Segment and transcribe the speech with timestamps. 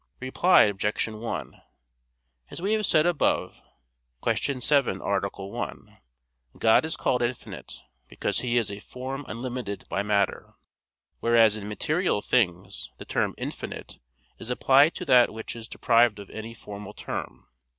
[0.19, 1.07] Reply Obj.
[1.09, 1.61] 1:
[2.49, 3.61] As we have said above
[4.23, 4.59] (Q.
[4.59, 5.19] 7, A.
[5.45, 5.97] 1),
[6.57, 10.55] God is called infinite, because He is a form unlimited by matter;
[11.19, 13.99] whereas in material things, the term "infinite"
[14.39, 17.45] is applied to that which is deprived of any formal term.